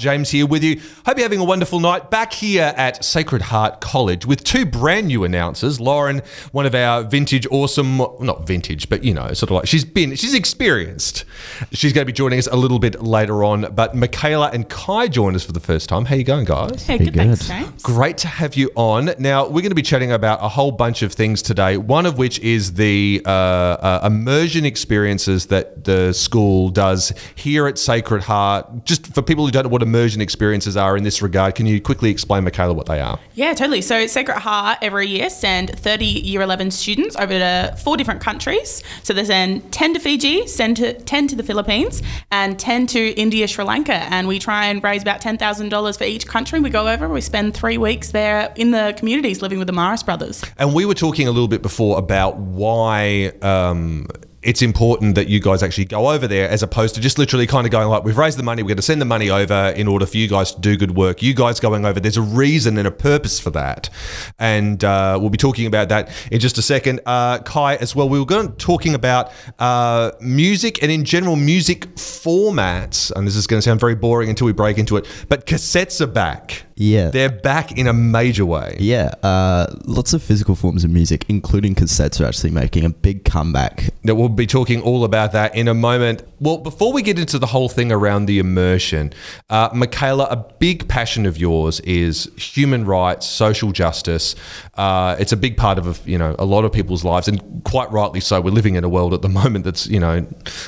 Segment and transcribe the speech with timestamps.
[0.00, 0.80] James here with you.
[1.06, 5.08] Hope you're having a wonderful night back here at Sacred Heart College with two brand
[5.08, 5.80] new announcers.
[5.80, 9.84] Lauren, one of our vintage, awesome, not vintage, but you know, sort of like she's
[9.84, 11.24] been, she's experienced.
[11.72, 13.74] She's going to be joining us a little bit later on.
[13.74, 16.04] But Michaela and Kai join us for the first time.
[16.04, 16.88] How you going, guys?
[16.88, 17.82] Yeah, good, thanks, James.
[17.82, 19.10] Great to have you on.
[19.18, 22.18] Now, we're going to be chatting about a whole bunch of things today, one of
[22.18, 28.84] which is the uh, uh, immersion experiences that the school does here at Sacred Heart.
[28.84, 31.80] Just for people who don't know what immersion experiences are in this regard, can you
[31.80, 33.18] quickly explain, Michaela, what they are?
[33.34, 33.80] Yeah, totally.
[33.80, 38.82] So Sacred Heart every year send 30 year 11 students over to four different countries.
[39.02, 43.10] So they send 10 to Fiji, send to 10 to the Philippines, and 10 to
[43.18, 43.94] India, Sri Lanka.
[43.94, 47.08] And we try and raise about $10,000 for each country we go over.
[47.08, 50.44] We spend three weeks there in the communities living with the Marist brothers.
[50.58, 54.06] And we were talking a little bit before about why um,
[54.42, 57.66] it's important that you guys actually go over there as opposed to just literally kind
[57.66, 59.88] of going like we've raised the money we're going to send the money over in
[59.88, 61.22] order for you guys to do good work.
[61.22, 63.90] You guys going over there's a reason and a purpose for that.
[64.38, 67.00] And uh, we'll be talking about that in just a second.
[67.04, 71.36] Uh, kai as well we were going to talking about uh, music and in general
[71.36, 73.10] music formats.
[73.10, 76.00] And this is going to sound very boring until we break into it but cassettes
[76.00, 77.08] are back Yeah.
[77.10, 81.74] they're back in a major way yeah, uh, lots of physical forms of music, including
[81.74, 83.90] cassettes, are actually making a big comeback.
[84.04, 86.22] that we'll be talking all about that in a moment.
[86.40, 89.12] Well, before we get into the whole thing around the immersion,
[89.50, 94.36] uh, Michaela, a big passion of yours is human rights, social justice.
[94.74, 97.90] Uh, it's a big part of you know a lot of people's lives, and quite
[97.90, 98.40] rightly so.
[98.40, 100.24] We're living in a world at the moment that's you know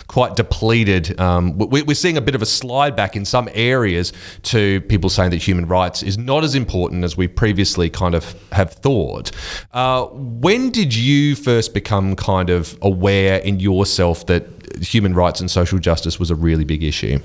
[0.08, 1.18] quite depleted.
[1.20, 5.08] Um, we- we're seeing a bit of a slide back in some areas to people
[5.08, 9.30] saying that human rights is not as important as we previously kind of have thought.
[9.72, 14.46] Uh, when did you first become kind of aware in yourself that
[14.80, 17.18] human rights and social justice was a really big issue?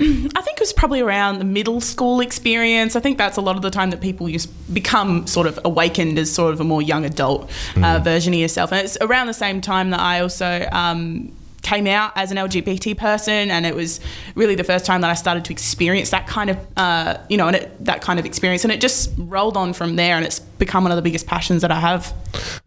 [0.00, 2.96] I think it was probably around the middle school experience.
[2.96, 6.18] I think that's a lot of the time that people just become sort of awakened
[6.18, 8.72] as sort of a more young adult uh, version of yourself.
[8.72, 12.96] And it's around the same time that I also um, came out as an LGBT
[12.96, 14.00] person, and it was
[14.34, 17.46] really the first time that I started to experience that kind of, uh, you know,
[17.46, 18.64] and it, that kind of experience.
[18.64, 21.62] And it just rolled on from there, and it's become one of the biggest passions
[21.62, 22.12] that I have.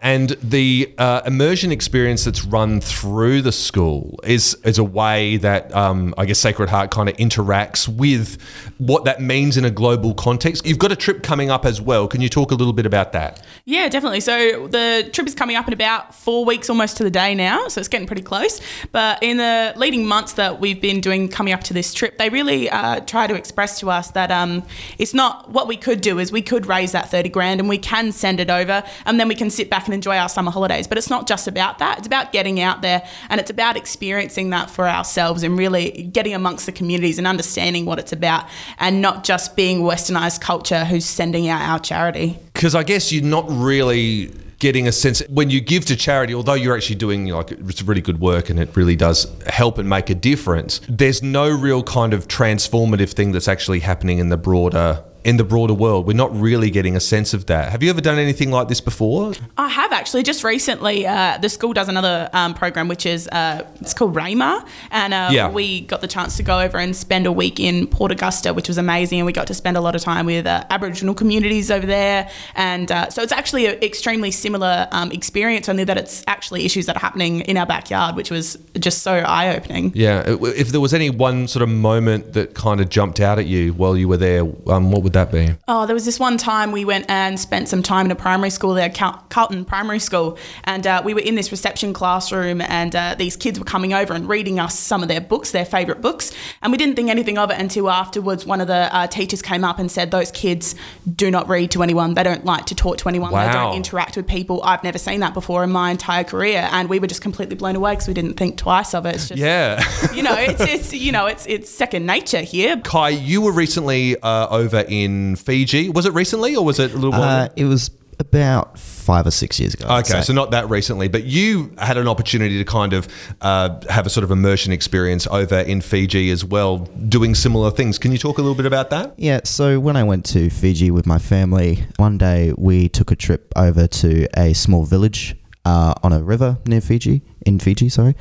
[0.01, 5.73] And the uh, immersion experience that's run through the school is is a way that
[5.75, 8.41] um, I guess Sacred Heart kind of interacts with
[8.78, 10.66] what that means in a global context.
[10.66, 12.07] You've got a trip coming up as well.
[12.07, 13.44] Can you talk a little bit about that?
[13.66, 14.19] Yeah, definitely.
[14.19, 17.67] So the trip is coming up in about four weeks almost to the day now.
[17.67, 18.61] So it's getting pretty close.
[18.91, 22.29] But in the leading months that we've been doing coming up to this trip, they
[22.29, 24.63] really uh, try to express to us that um,
[24.97, 27.78] it's not what we could do is we could raise that 30 grand and we
[27.78, 30.88] can send it over and then we can sit back and enjoy our summer holidays.
[30.88, 31.97] But it's not just about that.
[32.00, 36.34] It's about getting out there and it's about experiencing that for ourselves and really getting
[36.34, 38.46] amongst the communities and understanding what it's about
[38.79, 42.38] and not just being westernized culture who's sending out our charity.
[42.53, 44.31] Because I guess you're not really
[44.63, 48.00] getting a sense when you give to charity, although you're actually doing like it's really
[48.00, 50.79] good work and it really does help and make a difference.
[50.88, 55.44] There's no real kind of transformative thing that's actually happening in the broader in the
[55.44, 56.06] broader world.
[56.06, 57.72] We're not really getting a sense of that.
[57.72, 59.34] Have you ever done anything like this before?
[59.57, 60.23] I have actually.
[60.23, 64.67] Just recently, uh, the school does another um, program, which is uh, it's called Rayma,
[64.91, 65.50] and uh, Yeah.
[65.50, 68.67] we got the chance to go over and spend a week in Port Augusta, which
[68.67, 71.72] was amazing, and we got to spend a lot of time with uh, Aboriginal communities
[71.72, 76.23] over there, and uh, so it's actually an extremely similar um, experience, only that it's
[76.28, 79.91] actually issues that are happening in our backyard, which was just so eye opening.
[79.95, 80.23] Yeah.
[80.28, 83.73] If there was any one sort of moment that kind of jumped out at you
[83.73, 85.56] while you were there, um, what would that be?
[85.68, 88.50] Oh, there was this one time we went and spent some time in a primary
[88.50, 92.96] school there, Cal- Carlton Primary School, and uh, we were in this reception classroom, and
[92.96, 96.02] uh, these kids were coming over and reading us some of their books, their favourite
[96.02, 96.31] books,
[96.62, 98.46] and we didn't think anything of it until afterwards.
[98.46, 100.75] One of the uh, teachers came up and said, "Those kids
[101.16, 102.13] do not read to anyone.
[102.13, 103.31] They don't like to talk to anyone.
[103.34, 104.62] They don't interact with people.
[104.63, 107.75] I've never seen that before in my entire career." And we were just completely blown
[107.75, 109.16] away because we didn't think twice of it.
[109.16, 109.84] It's just, Yeah.
[110.13, 112.78] you know, it's it's you know, it's it's second nature here.
[112.84, 115.03] Kai, you were recently uh, over in
[115.35, 115.90] Fiji.
[115.90, 117.46] Was it recently or was it a little while?
[117.46, 119.88] Uh, it was about five or six years ago.
[119.88, 123.08] Okay, so not that recently, but you had an opportunity to kind of
[123.41, 127.97] uh, have a sort of immersion experience over in Fiji as well, doing similar things.
[127.97, 129.14] Can you talk a little bit about that?
[129.17, 133.16] Yeah, so when I went to Fiji with my family, one day we took a
[133.16, 135.35] trip over to a small village
[135.66, 138.16] uh, on a river near Fiji, in Fiji, sorry,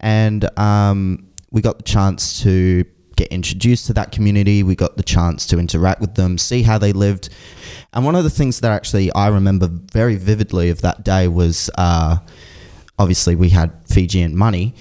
[0.00, 2.84] and um, we got the chance to
[3.16, 4.62] get introduced to that community.
[4.62, 7.30] We got the chance to interact with them, see how they lived,
[7.92, 11.70] and one of the things that actually I remember very vividly of that day was
[11.78, 12.18] uh,
[12.98, 14.74] obviously we had Fijian money,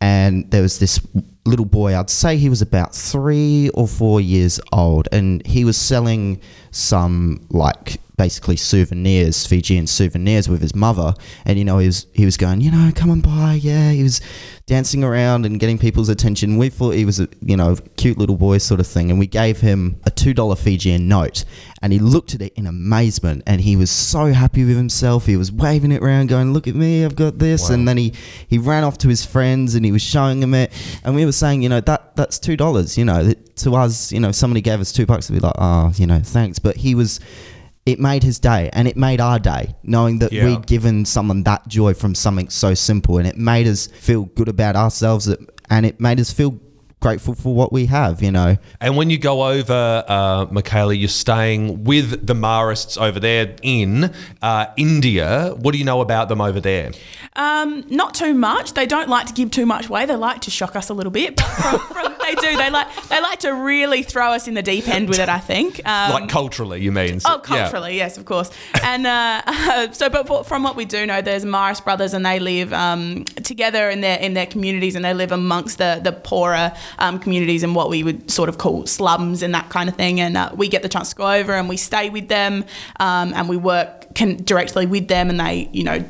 [0.00, 1.00] and there was this
[1.44, 1.96] little boy.
[1.98, 6.40] I'd say he was about three or four years old, and he was selling
[6.72, 11.14] some like basically souvenirs, Fijian souvenirs with his mother.
[11.44, 13.54] And you know, he was he was going, you know, come and buy.
[13.54, 14.20] Yeah, he was
[14.66, 16.56] dancing around and getting people's attention.
[16.56, 19.26] We thought he was a you know cute little boy sort of thing, and we
[19.26, 21.44] gave him a two dollar Fijian note,
[21.82, 25.26] and he looked at it in amazement, and he was so happy with himself.
[25.26, 27.74] He was waving it around, going, "Look at me, I've got this," Wow.
[27.74, 28.12] and then he
[28.46, 30.72] he ran off to his friends and he was showing them it,
[31.04, 32.96] and we were saying, you know, that that's two dollars.
[32.98, 35.46] You know, that- to us, you know, if somebody gave us two bucks, we'd be
[35.46, 36.58] like, oh, you know, thanks.
[36.58, 37.20] But he was.
[37.84, 40.44] It made his day, and it made our day, knowing that Yeah.
[40.44, 44.48] we'd given someone that joy from something so simple, and it made us feel good
[44.48, 45.28] about ourselves,
[45.68, 46.54] and it made us feel
[47.02, 48.22] grateful for what we have.
[48.22, 53.20] You know, And when you go over, uh, Michaela, you're staying with the Marists over
[53.20, 55.54] there in uh, India.
[55.58, 56.92] What do you know about them over there?
[57.34, 58.74] Um, not too much.
[58.74, 60.06] They don't like to give too much away.
[60.06, 61.40] They like to shock us a little bit.
[61.62, 62.56] From, from, they do.
[62.56, 65.28] They like they like to really throw us in the deep end with it.
[65.28, 65.80] I think.
[65.86, 67.20] Um, like culturally, you mean?
[67.24, 67.40] Oh, Yeah.
[67.60, 68.50] culturally, yes, of course.
[68.82, 72.72] And uh, so, but from what we do know, there's Marist brothers, and they live
[72.72, 77.18] um, together in their in their communities, and they live amongst the the poorer um,
[77.18, 80.20] communities and what we would sort of call slums and that kind of thing.
[80.20, 82.64] And uh, we get the chance to go over and we stay with them,
[83.00, 86.04] um, and we work can, directly with them, and they, you know.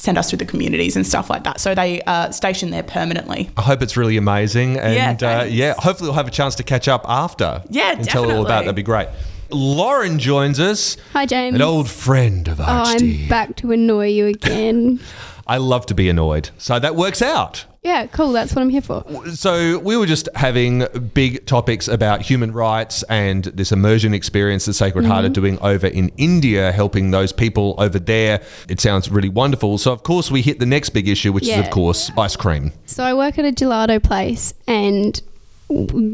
[0.00, 1.58] Send us through the communities and stuff like that.
[1.58, 3.50] So they uh, station there permanently.
[3.56, 6.62] I hope it's really amazing, and Yeah, uh, yeah, hopefully we'll have a chance to
[6.62, 7.64] catch up after.
[7.68, 8.60] Yeah, and tell all about.
[8.60, 9.08] That'd be great.
[9.50, 11.56] Lauren joins us, Hi, James.
[11.56, 15.00] an old friend of Oh, I'm back to annoy you again.
[15.48, 17.64] I love to be annoyed, so that works out.
[17.82, 18.32] yeah, cool.
[18.32, 19.02] That's what I'm here for.
[19.34, 20.84] So we were just having
[21.14, 25.30] big topics about human rights and this immersion experience that Sacred Heart Mm-hmm.
[25.30, 28.42] are doing over in India, helping those people over there.
[28.68, 29.78] It sounds really wonderful.
[29.78, 32.72] So of course we hit the next big issue, which is of course ice cream.
[32.84, 35.20] So I work at a gelato place, and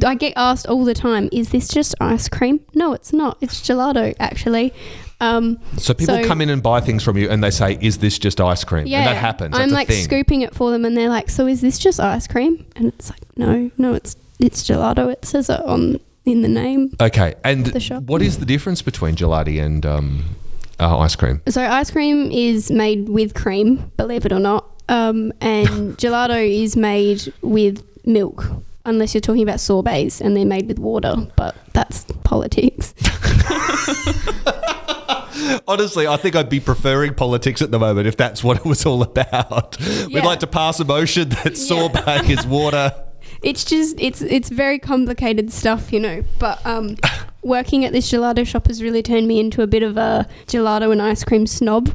[0.04, 3.38] I get asked all the time, "Is this just ice cream?" No, it's not.
[3.40, 4.72] It's gelato, actually.
[5.20, 7.98] Um, So people So- come in and buy things from you, and they say, "Is
[7.98, 9.56] this just ice cream?" yeah, and that happens.
[9.56, 12.64] I'm like scooping it for them, and they're like, "So is this just ice cream?"
[12.76, 15.10] And it's like, "No, no, it's it's gelato.
[15.12, 17.72] It says it on in the name." Okay, and
[18.06, 20.24] what is the difference between gelati and um,
[20.80, 21.40] uh, ice cream?
[21.48, 26.76] So ice cream is made with cream, believe it or not, um, and gelato is
[26.76, 28.46] made with milk.
[28.86, 32.92] Unless you're talking about sorbets and they're made with water, but that's politics.
[35.68, 38.86] Honestly, I think I'd be preferring politics at the moment if that's what it was
[38.86, 39.78] all about.
[39.80, 42.92] We'd like to pass a motion that sorbet is water.
[43.42, 46.22] It's just it's it's very complicated stuff, you know.
[46.38, 46.96] But um,
[47.42, 50.92] working at this gelato shop has really turned me into a bit of a gelato
[50.92, 51.94] and ice cream snob.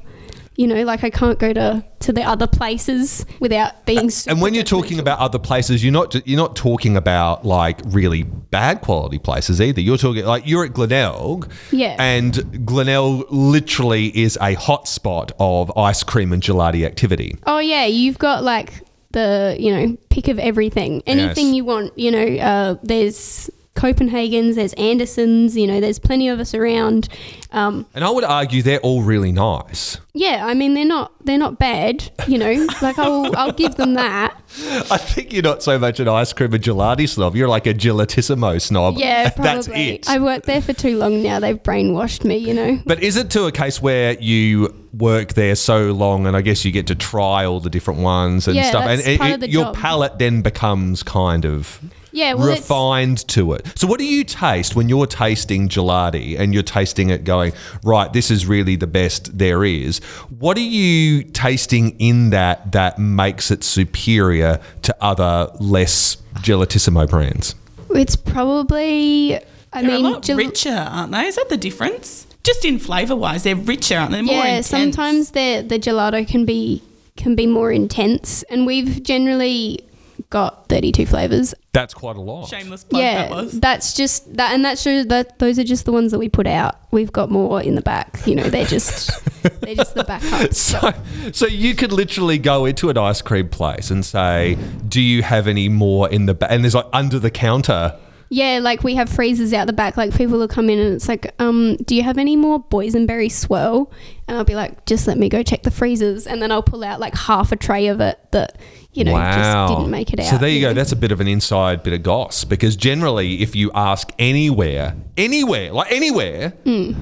[0.60, 4.12] You know, like I can't go to, to the other places without being.
[4.28, 8.24] And when you're talking about other places, you're not you're not talking about like really
[8.24, 9.80] bad quality places either.
[9.80, 11.96] You're talking like you're at Glenelg, Yeah.
[11.98, 17.38] and Glenelg literally is a hotspot of ice cream and gelati activity.
[17.48, 21.56] Oh yeah, you've got like the you know pick of everything, anything Yes.
[21.56, 21.98] you want.
[21.98, 25.56] You know, uh, there's Copenhagen's, there's Andersons.
[25.56, 27.08] You know, there's plenty of us around.
[27.52, 29.98] Um, And I would argue they're all really nice.
[30.14, 32.12] yeah, I mean they're not they're not bad.
[32.28, 34.36] You know, like I'll I'll give them that.
[34.92, 37.36] I think you're not so much an ice cream and gelati snob.
[37.36, 38.96] You're like a gelatissimo snob.
[38.98, 39.54] Yeah, probably.
[39.54, 40.10] That's it.
[40.10, 41.40] I've worked there for too long now.
[41.40, 42.38] They've brainwashed me.
[42.38, 42.80] You know.
[42.86, 46.66] But is it to a case where you work there so long, and I guess
[46.66, 49.76] you get to try all the different ones and Yeah, stuff, and the your job.
[49.76, 51.80] palate then becomes kind of
[52.12, 53.68] Yeah, well, it's- refined to it.
[53.76, 58.12] So, what do you taste when you're tasting gelati and you're tasting it, going right?
[58.12, 60.00] This is really the best there is.
[60.40, 67.56] What are you tasting in that that makes it superior to other less gelatissimo brands?
[67.92, 69.36] It's probably.
[69.72, 71.26] I They're mean, a lot gel- richer, aren't they?
[71.26, 72.26] Is that the difference?
[72.44, 74.22] Just in flavour wise, they're richer, aren't they?
[74.24, 74.68] More yeah, intense.
[74.68, 76.82] sometimes the the gelato can be
[77.18, 79.82] can be more intense, and we've generally
[80.30, 81.56] got 32 flavors.
[81.72, 82.48] That's quite a lot.
[82.48, 83.60] Shameless plug yeah, that was.
[83.60, 85.04] that's just that, and that's true.
[85.04, 86.76] That those are just the ones that we put out.
[86.92, 88.26] We've got more in the back.
[88.26, 89.12] You know, they're just
[89.62, 90.54] they're just the backup.
[90.54, 90.94] So,
[91.32, 94.58] so you could literally go into an ice cream place and say,
[94.88, 97.98] "Do you have any more in the back?" And there's like under the counter.
[98.32, 99.98] Yeah, like we have freezers out the back.
[99.98, 103.32] Like people will come in and it's like, um, do you have any more boysenberry
[103.32, 103.92] swirl?
[104.28, 106.84] And I'll be like, just let me go check the freezers, and then I'll pull
[106.84, 108.60] out like half a tray of it that
[108.94, 110.28] you know just didn't make it out.
[110.28, 110.74] So there you go.
[110.74, 114.96] That's a bit of an inside bit of goss because generally, if you ask anywhere,
[115.18, 116.94] anywhere, like anywhere, Hmm.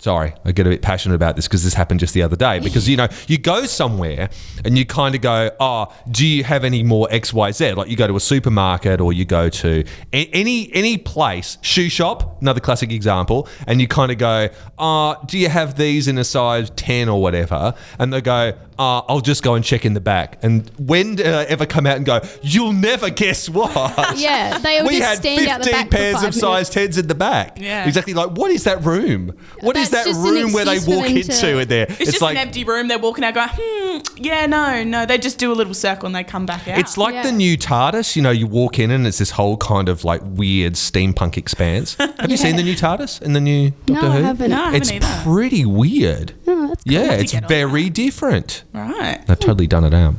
[0.00, 2.58] Sorry, I get a bit passionate about this because this happened just the other day.
[2.58, 4.30] Because you know, you go somewhere
[4.64, 7.90] and you kind of go, "Oh, do you have any more X, Y, Z?" Like
[7.90, 12.40] you go to a supermarket or you go to a- any any place, shoe shop,
[12.40, 16.24] another classic example, and you kind of go, "Oh, do you have these in a
[16.24, 20.00] size ten or whatever?" And they go, uh, I'll just go and check in the
[20.00, 20.38] back.
[20.42, 23.70] And when did I ever come out and go, you'll never guess what?
[24.16, 26.34] Yeah, they all we just had stand 15 out the back for pairs five of
[26.34, 26.96] size minutes.
[26.96, 27.58] 10s in the back.
[27.60, 27.86] Yeah.
[27.86, 28.14] Exactly.
[28.14, 29.36] Like, what is that room?
[29.60, 31.68] What is That's that an room where they excuse for walk them into to- in
[31.68, 31.86] there?
[31.90, 32.88] It's, just an empty room.
[32.88, 36.14] They're walking out, going, "Hmm, yeah, no, no." They just do a little circle and
[36.14, 36.78] they come back out.
[36.78, 37.36] It's like the Yeah.
[37.36, 38.16] new TARDIS.
[38.16, 41.94] You know, you walk in and it's this whole kind of like weird steampunk expanse.
[42.18, 44.22] Have you seen the new TARDIS in the new Doctor No, I Who?
[44.22, 44.50] haven't.
[44.50, 45.20] No, I haven't it's either.
[45.22, 46.32] pretty weird.
[46.46, 46.92] Oh, that's cool.
[46.92, 48.64] Yeah, it's get on very different.
[48.72, 49.20] Right.
[49.26, 50.14] They've totally done it out.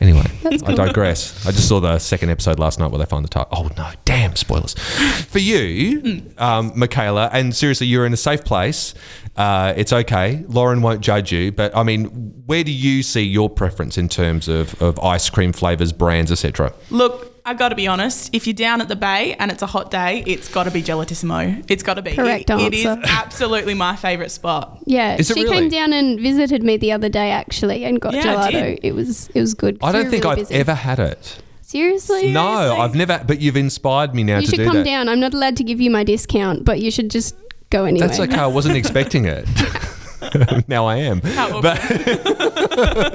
[0.00, 1.46] Anyway, I digress.
[1.46, 3.48] I just saw the second episode last night where they find the title.
[3.52, 4.74] Oh no, damn spoilers.
[4.74, 8.94] For you, um, Michaela, and seriously, you're in a safe place.
[9.36, 10.44] Uh, it's okay.
[10.48, 12.06] Lauren won't judge you, but I mean,
[12.46, 16.72] where do you see your preference in terms of, of ice cream flavors, brands, etc.?
[16.90, 18.34] Look, I got to be honest.
[18.34, 20.82] If you're down at the bay and it's a hot day, it's got to be
[20.82, 21.64] Gelatissimo.
[21.70, 22.12] It's got to be.
[22.12, 24.78] Correct It- It is absolutely my favourite spot.
[24.84, 25.56] Yeah, Is she really?
[25.56, 28.78] came down and visited me the other day actually, and got Yeah, gelato.
[28.82, 29.78] It was it was good.
[29.78, 30.54] 'cause I don't we were think really I've busy.
[30.60, 31.38] ever had it.
[31.62, 32.78] Seriously, No, Seriously?
[32.80, 33.24] I've never.
[33.26, 35.08] But you've inspired me now you to should come down.
[35.08, 37.34] I'm not allowed to give you my discount, but you should just
[37.70, 38.06] go anyway.
[38.08, 38.36] That's okay.
[38.38, 39.46] I wasn't expecting it.
[40.68, 41.20] now I am.
[41.20, 41.76] How But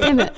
[0.02, 0.34] Damn it.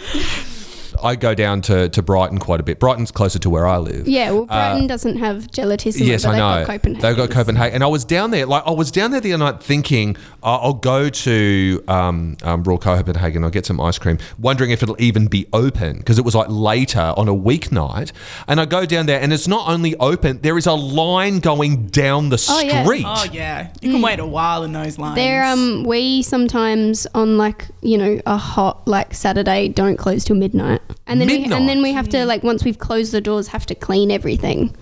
[1.04, 2.80] I go down to, to Brighton quite a bit.
[2.80, 4.08] Brighton's closer to where I live.
[4.08, 6.66] Yeah, well, Brighton doesn't have gelatissimo, Yes, but I they've know.
[6.66, 7.02] got Copenhagen.
[7.02, 8.46] They've got Copenhagen, and I was down there.
[8.46, 12.64] Like I was down there the other night, thinking uh, I'll go to um, um,
[12.64, 13.44] Royal Copenhagen.
[13.44, 16.48] I'll get some ice cream, wondering if it'll even be open because it was like
[16.50, 18.12] later on a weeknight.
[18.48, 21.88] And I go down there, and it's not only open; there is a line going
[21.88, 22.84] down the Oh, yeah.
[22.84, 23.06] street.
[23.08, 25.16] Oh yeah, you can wait a while in those lines.
[25.16, 30.36] They're um we sometimes on like you know a hot like Saturday don't close till
[30.36, 33.48] midnight, and then we and then we have to like once we've closed the doors
[33.48, 34.76] have to clean everything,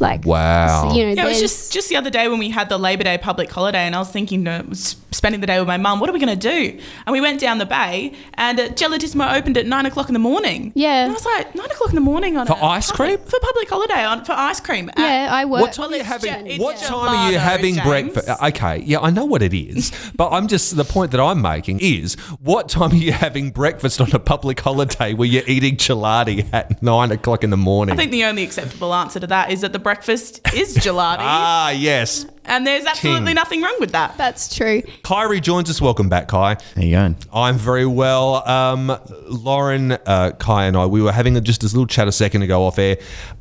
[0.00, 0.92] like Wow.
[0.94, 3.04] you know Yeah, it was just just the other day when we had the Labor
[3.04, 6.00] Day public holiday, and I was thinking, uh, was spending the day with my mum.
[6.00, 6.76] What are we going to do?
[7.06, 10.18] And we went down the bay, and uh, Gelatissimo opened at nine o'clock in the
[10.18, 10.72] morning.
[10.74, 11.02] Yeah.
[11.04, 13.28] and I was like, nine o'clock in the morning on For a ice public- cream?
[13.30, 14.88] for public holiday on for ice cream.
[14.90, 15.60] at- yeah I work.
[15.62, 16.32] What time are you having?
[16.32, 17.86] ge- it's what time are you having James.
[17.86, 18.28] breakfast?
[18.42, 21.78] Okay, yeah, I know what it is, but I'm just the point that I'm making
[21.80, 26.46] is what time are you having breakfast on a public holiday where you're eating gelati
[26.52, 27.92] at nine o'clock in the morning?
[27.92, 31.70] I think the only acceptable answer to that is that the breakfast is gelati, ah,
[31.70, 32.26] yes.
[32.44, 33.34] and there's absolutely King.
[33.36, 34.16] nothing wrong with that.
[34.16, 34.82] That's true.
[35.04, 35.80] Kyrie joins us.
[35.80, 36.56] Welcome back, Kai.
[36.74, 37.14] There you go.
[37.32, 38.46] I'm very well.
[38.48, 38.98] Um,
[39.28, 42.64] Lauren, uh, Kai, and I, we were having just this little chat a second ago
[42.64, 42.96] off air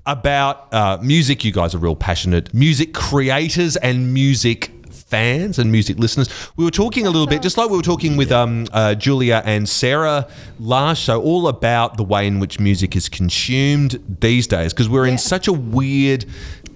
[0.06, 1.44] about uh, music.
[1.44, 4.72] You guys are real passionate music creators and music
[5.14, 6.28] fans and music listeners.
[6.58, 9.44] We were talking a little bit, just like we were talking with um, uh, Julia
[9.46, 10.28] and Sarah
[10.60, 15.06] last show, all about the way in which music is consumed these days, because we're
[15.06, 16.26] in such a weird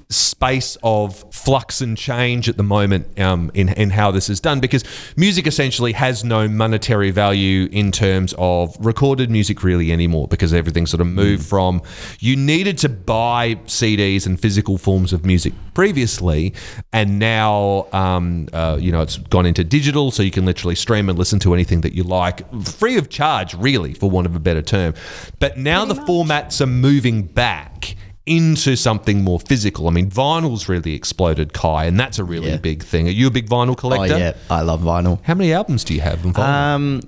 [0.09, 4.59] space of flux and change at the moment um, in, in how this is done
[4.59, 4.83] because
[5.17, 10.85] music essentially has no monetary value in terms of recorded music really anymore because everything
[10.85, 11.81] sort of moved from
[12.19, 16.53] you needed to buy CDs and physical forms of music previously
[16.93, 21.09] and now um, uh, you know it's gone into digital so you can literally stream
[21.09, 24.39] and listen to anything that you like free of charge really for want of a
[24.39, 24.93] better term.
[25.39, 27.95] But now the formats are moving back
[28.27, 29.87] into something more physical.
[29.87, 32.57] I mean, vinyl's really exploded, Kai, and that's a really Yeah.
[32.57, 33.07] big thing.
[33.07, 34.13] Are you a big vinyl collector?
[34.13, 34.17] Oh collector?
[34.17, 35.19] yeah, I love vinyl.
[35.23, 36.25] How many albums do you have?
[36.37, 37.01] Um,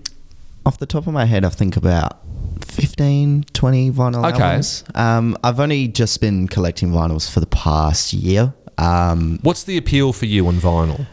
[0.66, 2.20] off the top of my head, I think about
[2.66, 4.42] 15, 20 vinyl Okay.
[4.44, 4.84] albums.
[4.96, 8.54] Um, I've only just been collecting vinyls for the past year.
[8.78, 11.06] Um, What's the appeal for you on vinyl?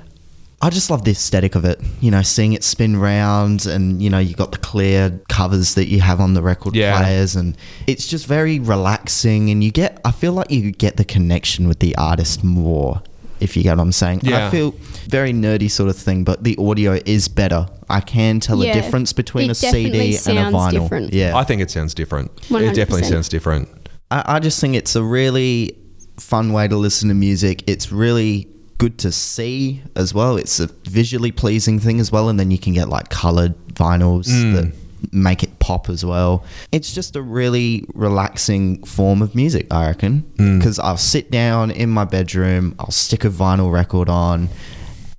[0.67, 1.81] I just love the aesthetic of it.
[2.01, 5.87] You know, seeing it spin round, and you know, you got the clear covers that
[5.89, 6.99] you have on the record Yeah.
[6.99, 7.57] players, and
[7.87, 9.49] it's just very relaxing.
[9.51, 13.01] And you get, I feel like you get the connection with the artist more,
[13.39, 14.23] if you get what I'm saying.
[14.25, 14.49] Yeah.
[14.49, 14.75] I feel
[15.09, 17.69] very nerdy sort of thing, but the audio is better.
[17.89, 18.75] I can tell Yeah.
[18.75, 20.71] the difference between It a CD and a vinyl.
[20.73, 21.15] different.
[21.15, 22.35] Yeah, I think it sounds different.
[22.49, 22.73] 100%.
[22.73, 23.69] It definitely sounds different.
[24.11, 25.77] I, I just think it's a really
[26.19, 27.63] fun way to listen to music.
[27.69, 30.37] It's really good to see as well.
[30.37, 34.29] It's a visually pleasing thing as well, and then you can get like colored vinyls
[34.29, 34.55] mm.
[34.55, 34.73] that
[35.13, 36.45] make it pop as well.
[36.73, 40.23] It's just a really relaxing form of music, I reckon.
[40.37, 40.59] Mm.
[40.59, 44.49] Because I'll sit down in my bedroom, I'll stick a vinyl record on,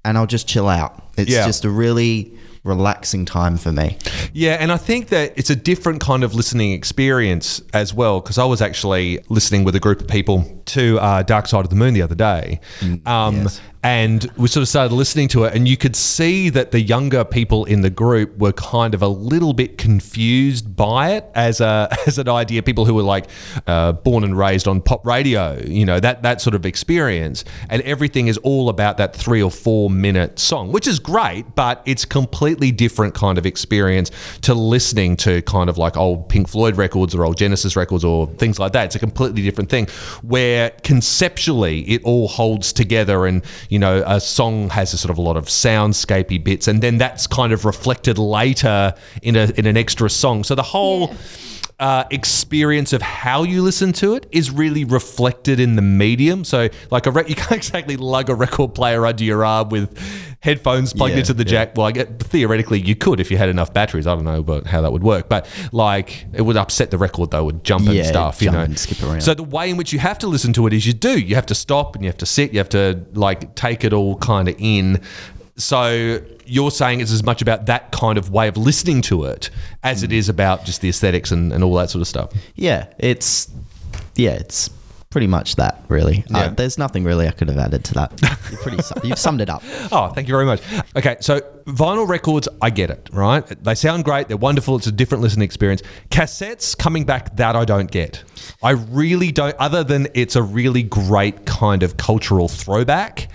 [0.06, 1.04] and I'll just chill out.
[1.18, 1.46] It's Yeah.
[1.46, 2.34] just a really
[2.64, 3.98] relaxing time for me.
[4.34, 8.20] Yeah, and I think that it's a different kind of listening experience as well.
[8.20, 11.70] Because I was actually listening with a group of people to uh, Dark Side of
[11.70, 12.60] the Moon the other day,
[13.06, 13.62] um, yes.
[13.88, 17.24] And we sort of started listening to it, and you could see that the younger
[17.24, 21.88] people in the group were kind of a little bit confused by it as a
[22.06, 22.62] as an idea.
[22.62, 23.28] People who were like
[23.66, 27.82] uh, born and raised on pop radio, you know, that that sort of experience, and
[27.84, 32.04] everything is all about that three or four minute song, which is great, but it's
[32.04, 37.16] completely different kind of experience to listening to kind of like old Pink Floyd records
[37.16, 38.88] or old Genesis records or things like that.
[38.88, 39.88] It's a completely different thing
[40.24, 45.18] where conceptually it all holds together and you know a song has a sort of
[45.18, 49.66] a lot of soundscapey bits and then that's kind of reflected later in a in
[49.66, 50.44] an extra song.
[50.44, 51.16] So the whole Yeah.
[51.80, 56.44] uh, experience of how you listen to it is really reflected in the medium.
[56.44, 59.96] So, like a rec- you can't exactly lug a record player under your arm with
[60.40, 61.50] headphones plugged Yeah, into the yeah.
[61.50, 61.76] jack.
[61.78, 64.06] Well, I get, theoretically you could if you had enough batteries.
[64.08, 67.32] I don't know about how that would work, but like it would upset the record
[67.32, 68.42] though, would jump and stuff.
[68.42, 69.22] You know, and skip around.
[69.22, 71.20] So the way in which you have to listen to it is you do.
[71.20, 72.52] You have to stop and you have to sit.
[72.54, 75.02] You have to like take it all kind of in.
[75.56, 79.50] So you're saying it's as much about that kind of way of listening to it
[79.84, 80.06] as Mm.
[80.06, 82.32] it is about just the aesthetics and, and all that sort of stuff.
[82.56, 83.50] Yeah, it's
[84.16, 84.70] yeah, it's
[85.18, 86.24] pretty much that really.
[86.28, 86.38] Yeah.
[86.38, 88.22] Uh, there's nothing really I could have added to that.
[88.52, 89.64] You're pretty, su- you've summed it up.
[89.92, 90.62] Oh, thank you very much.
[90.96, 93.44] Okay, so vinyl records, I get it, right?
[93.64, 95.82] They sound great, they're wonderful, it's a different listening experience.
[96.12, 98.24] Cassettes coming back, that I don't get.
[98.62, 103.28] I really don't, other than it's a really great kind of cultural throwback.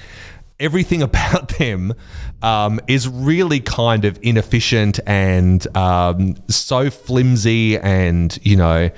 [0.60, 1.94] Everything about them
[2.42, 7.76] um, is really kind of inefficient and um, so flimsy.
[7.76, 8.90] And, you know,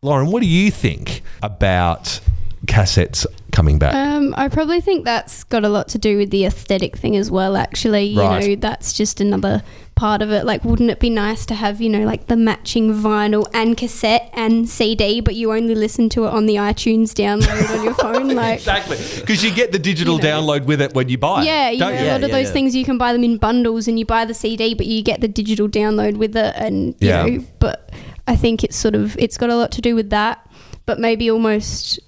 [0.00, 2.20] Lauren, what do you think about
[2.66, 3.94] cassettes coming back?
[3.94, 7.30] Um, I probably think that's got a lot to do with the aesthetic thing as
[7.32, 7.56] well.
[7.56, 8.48] Actually, you Right.
[8.50, 9.62] know, that's just another
[9.96, 10.44] part of it.
[10.44, 14.30] Like, wouldn't it be nice to have you know like the matching vinyl and cassette
[14.34, 18.28] and CD, but you only listen to it on the iTunes download on your phone?
[18.38, 20.28] Like, Exactly, because you get the digital You know.
[20.42, 21.72] download with it when you buy yeah, it.
[21.74, 22.06] you don't know, you?
[22.08, 22.52] a lot of Yeah, those yeah.
[22.52, 25.20] things you can buy them in bundles, and you buy the CD, but you get
[25.20, 27.26] the digital download with it, and you Yeah.
[27.26, 27.44] know.
[27.58, 27.90] But
[28.28, 30.46] I think it's sort of it's got a lot to do with that,
[30.86, 31.98] but maybe almost.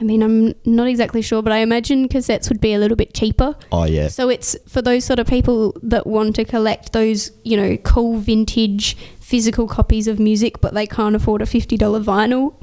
[0.00, 3.14] I mean, I'm not exactly sure, but I imagine cassettes would be a little bit
[3.14, 3.56] cheaper.
[3.72, 7.56] Oh yeah, So it's for those sort of people that want to collect those, you
[7.56, 12.54] know, cool vintage physical copies of music, but they can't afford a $50 vinyl.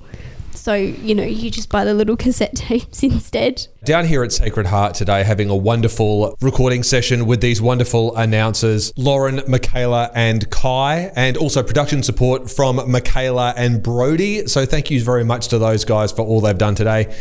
[0.56, 3.68] So, you know, you just buy the little cassette tapes instead.
[3.84, 8.92] Down here at Sacred Heart today, having a wonderful recording session with these wonderful announcers,
[8.98, 14.48] Lauren, Michaela, and Kai, and also production support from Michaela and Brody.
[14.48, 17.16] So thank you very much to those guys for all they've done today.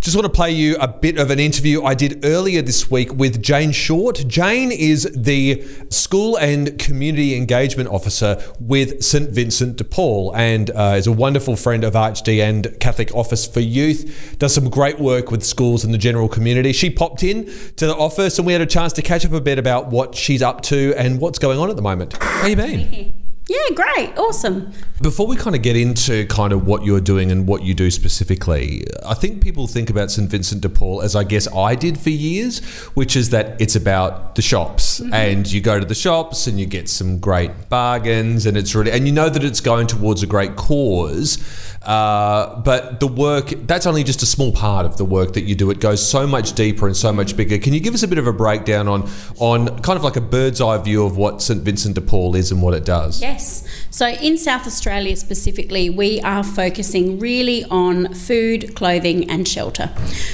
[0.00, 3.12] Just want to play you a bit of an interview I did earlier this week
[3.14, 4.24] with Jane Short.
[4.28, 10.94] Jane is the School and Community Engagement Officer with St Vincent de Paul and uh,
[10.96, 14.36] is a wonderful friend of RHD and Catholic Office for Youth.
[14.38, 16.72] Does some great work with schools and the general community.
[16.72, 19.40] She popped in to the office and we had a chance to catch up a
[19.40, 22.16] bit about what she's up to and what's going on at the moment.
[22.20, 23.14] How you been?
[23.48, 24.18] Yeah, great.
[24.18, 24.72] Awesome.
[25.00, 27.92] Before we kind of get into kind of what you're doing and what you do
[27.92, 30.28] specifically, I think people think about St.
[30.28, 32.58] Vincent de Paul as I guess I did for years,
[32.94, 36.66] which is that it's about the shops and you go to the shops and you
[36.66, 40.26] get some great bargains and it's really, and you know that it's going towards a
[40.26, 41.38] great cause.
[41.82, 45.54] Uh, but the work, that's only just a small part of the work that you
[45.54, 45.70] do.
[45.70, 47.58] It goes so much deeper and so much bigger.
[47.58, 50.20] Can you give us a bit of a breakdown on, on kind of like a
[50.20, 51.62] bird's eye view of what St.
[51.62, 53.20] Vincent de Paul is and what it does?
[53.36, 53.64] Yes.
[53.90, 59.90] So in South Australia specifically, we are focusing really on food, clothing, and shelter.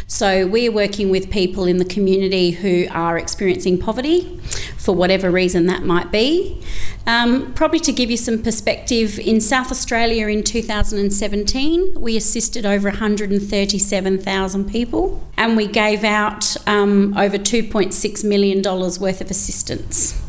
[0.07, 4.39] So we're working with people in the community who are experiencing poverty
[4.79, 6.63] for whatever reason that might be.
[7.05, 12.89] Um, probably to give you some perspective, in South Australia in 2017, we assisted over
[12.89, 20.22] 137,000 people and we gave out um, over $2.6 million worth of assistance.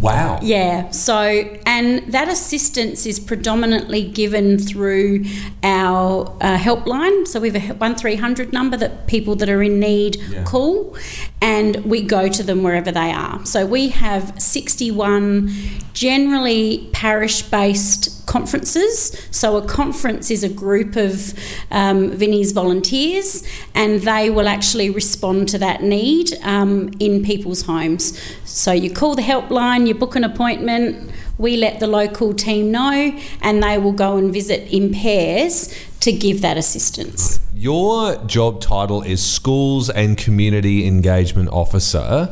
[0.00, 0.38] Wow.
[0.42, 1.18] Yeah, so,
[1.66, 5.24] and that assistance is predominantly given through
[5.62, 7.26] our uh, helpline.
[7.26, 10.44] So we have a 1300 number that people that are in need Yeah.
[10.44, 10.96] call,
[11.40, 13.44] and we go to them wherever they are.
[13.46, 15.50] So we have 61
[15.92, 19.16] generally parish based conferences.
[19.30, 21.32] So a conference is a group of
[21.70, 23.42] um, Vinnie's volunteers,
[23.74, 28.20] and they will actually respond to that need um, in people's homes.
[28.44, 33.18] So you call the helpline, you book an appointment, we let the local team know,
[33.40, 37.40] and they will go and visit in pairs to give that assistance.
[37.54, 42.28] Your job title is Schools and Community Engagement Officer.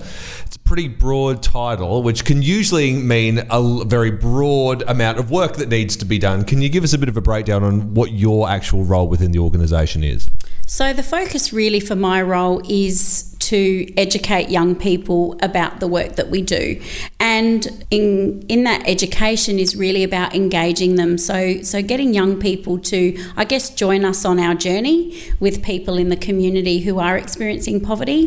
[0.46, 5.56] It's a pretty broad title, which can usually mean a very broad amount of work
[5.56, 6.44] that needs to be done.
[6.44, 9.32] Can you give us a bit of a breakdown on what your actual role within
[9.32, 10.28] the organisation is?
[10.66, 16.16] So, the focus really for my role is to educate young people about the work
[16.16, 16.80] that we do.
[17.20, 21.18] And in in that education is really about engaging them.
[21.18, 22.98] So so getting young people to
[23.36, 24.98] I guess join us on our journey
[25.38, 28.22] with people in the community who are experiencing poverty.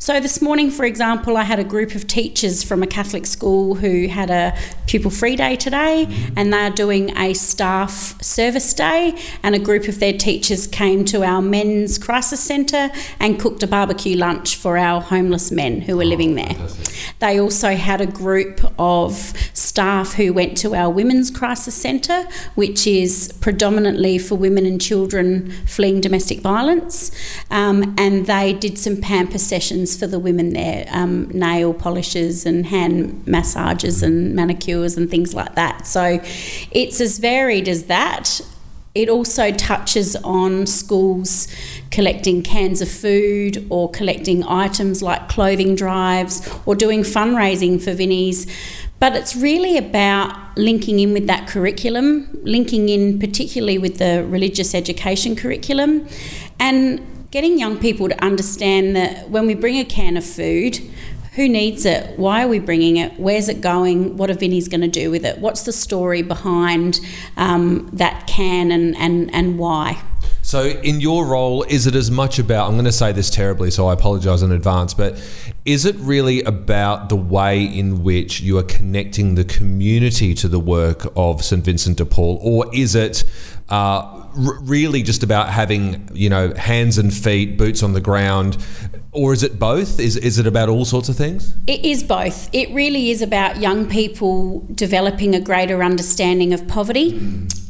[0.00, 3.76] So this morning for example, I had a group of teachers from a Catholic school
[3.76, 9.54] who had a pupil free day today and they're doing a staff service day and
[9.54, 14.16] a group of their teachers came to our men's crisis centre and cooked a barbecue
[14.16, 16.54] lunch for our homeless men who were living there.
[17.18, 19.14] They also had a group of
[19.54, 25.50] staff who went to our women's crisis centre, which is predominantly for women and children
[25.66, 27.10] fleeing domestic violence,
[27.50, 32.66] um, and they did some pamper sessions for the women there, um, nail polishes and
[32.66, 34.34] hand massages and
[34.74, 35.86] manicures and things like that.
[35.86, 36.20] So
[36.70, 38.40] it's as varied as that.
[38.94, 41.48] It also touches on schools
[41.90, 48.46] collecting cans of food or collecting items like clothing drives or doing fundraising for Vinnie's.
[49.00, 54.74] But it's really about linking in with that curriculum, linking in particularly with the religious
[54.74, 56.06] education curriculum,
[56.60, 57.00] and
[57.32, 60.78] getting young people to understand that when we bring a can of food,
[61.34, 62.16] who needs it?
[62.18, 63.18] Why are we bringing it?
[63.18, 64.16] Where's it going?
[64.16, 65.38] What are Vinnie's going to do with it?
[65.38, 67.00] What's the story behind
[67.36, 70.00] um, that can and, and, and why?
[70.42, 73.70] So, in your role, is it as much about, I'm going to say this terribly,
[73.70, 75.14] so I apologize in advance, but
[75.64, 80.60] is it really about the way in which you are connecting the community to the
[80.60, 81.64] work of St.
[81.64, 83.24] Vincent de Paul, or is it
[83.70, 88.58] uh, r- really just about having, you know, hands and feet, boots on the ground?
[89.14, 90.00] Or is it both?
[90.00, 91.54] Is, is it about all sorts of things?
[91.66, 92.50] It is both.
[92.52, 97.20] It really is about young people developing a greater understanding of poverty,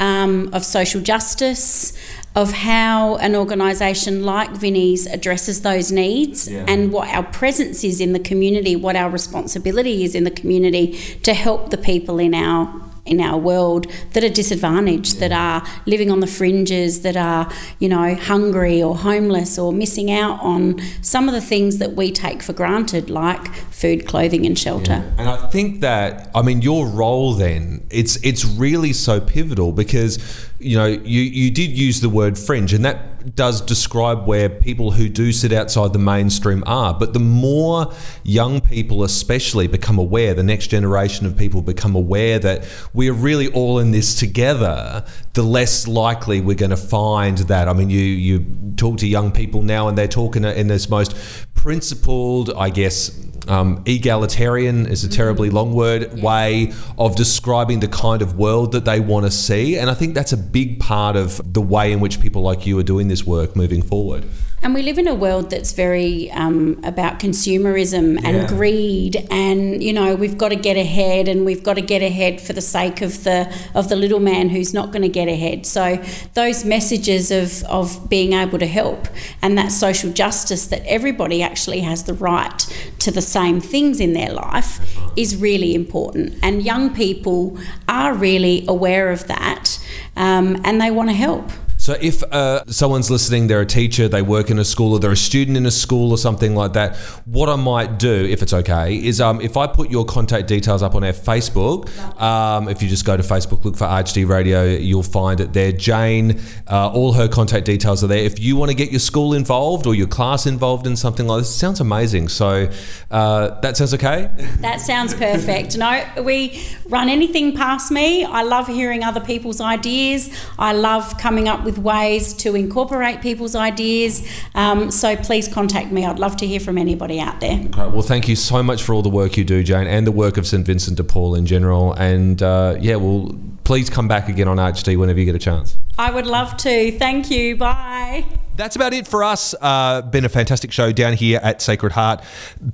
[0.00, 1.92] um, of social justice,
[2.34, 6.64] of how an organisation like Vinnie's addresses those needs Yeah.
[6.66, 10.98] and what our presence is in the community, what our responsibility is in the community
[11.22, 12.66] to help the people in our
[13.06, 17.88] in our world that are disadvantaged, that are living on the fringes, that are, you
[17.88, 22.42] know, hungry or homeless or missing out on some of the things that we take
[22.42, 25.04] for granted, like food, clothing, and shelter.
[25.18, 30.18] And I think that I mean your role then it's it's really so pivotal because
[30.64, 34.90] you know you you did use the word fringe and that does describe where people
[34.90, 36.92] who do sit outside the mainstream are.
[36.92, 42.38] But the more young people especially become aware the next generation of people become aware
[42.38, 47.68] that we're really all in this together the less likely we're going to find that.
[47.68, 48.44] I mean you you
[48.76, 51.16] talk to young people now and they're talking in this most
[51.54, 53.10] principled I guess
[53.48, 58.84] um, egalitarian is a terribly long word way of describing the kind of world that
[58.84, 62.00] they want to see and i think that's a big part of the way in
[62.00, 64.24] which people like you are doing this work moving forward
[64.64, 68.46] And we live in a world that's very um, about consumerism and Yeah.
[68.46, 72.40] greed, and you know we've got to get ahead, and we've got to get ahead
[72.40, 75.66] for the sake of the of the little man who's not going to get ahead.
[75.66, 75.98] So
[76.32, 79.06] those messages of of being able to help
[79.42, 82.58] and that social justice that everybody actually has the right
[83.00, 84.80] to the same things in their life
[85.14, 89.78] is really important, and young people are really aware of that,
[90.16, 91.50] um, and they want to help.
[91.84, 95.12] So if uh, someone's listening, they're a teacher, they work in a school, or they're
[95.12, 98.54] a student in a school or something like that, what I might do, if it's
[98.54, 102.80] okay, is um, if I put your contact details up on our Facebook, um, if
[102.80, 105.72] you just go to Facebook, look for RHD Radio, you'll find it there.
[105.72, 108.24] Jane, uh, all her contact details are there.
[108.24, 111.40] If you want to get your school involved or your class involved in something like
[111.40, 112.28] this, it sounds amazing.
[112.28, 112.70] So
[113.10, 114.30] uh, that sounds okay?
[114.60, 115.76] That sounds perfect.
[115.76, 118.24] No, we run anything past me.
[118.24, 120.30] I love hearing other people's ideas.
[120.58, 124.26] I love coming up with ways to incorporate people's ideas.
[124.54, 126.04] Um, so please contact me.
[126.04, 127.58] I'd love to hear from anybody out there.
[127.58, 127.92] Great.
[127.92, 130.36] Well, thank you so much for all the work you do, Jane, and the work
[130.36, 130.66] of St.
[130.66, 131.92] Vincent de Paul in general.
[131.94, 135.76] And uh, yeah, well, please come back again on RHD whenever you get a chance.
[135.98, 136.92] I would love to.
[136.98, 137.56] Thank you.
[137.56, 138.24] Bye.
[138.56, 139.52] That's about it for us.
[139.60, 142.22] Uh, been a fantastic show down here at Sacred Heart.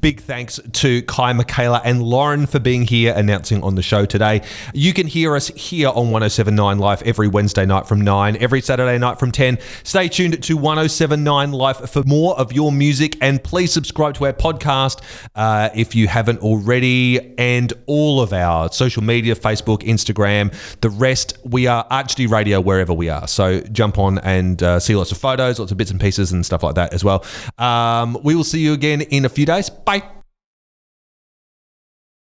[0.02, 4.42] Big thanks to Kai, Michaela, and Lauren for being here announcing on the show today.
[4.74, 8.98] You can hear us here on 1079 Live every Wednesday night from 9, every Saturday
[8.98, 9.58] night from 10.
[9.82, 14.34] Stay tuned to 1079 Live for more of your music, and please subscribe to our
[14.34, 15.00] podcast
[15.34, 21.38] uh, if you haven't already, and all of our social media Facebook, Instagram, the rest.
[21.44, 23.26] We are RHD Radio wherever we are.
[23.26, 26.44] So jump on and uh, see lots of photos, lots of bits and pieces and
[26.44, 27.24] stuff like that as well.
[27.58, 29.70] Um, we will see you again in a few days.
[29.70, 30.19] Bye.